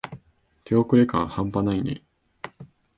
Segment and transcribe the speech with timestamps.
[0.65, 2.01] 手遅れ感はんぱないね。